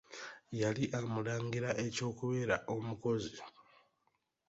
Yali 0.61 0.83
amulangira 0.99 1.69
eky'okubeera 1.85 2.55
omukozi. 2.75 3.37